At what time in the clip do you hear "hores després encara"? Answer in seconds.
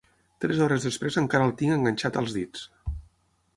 0.67-1.47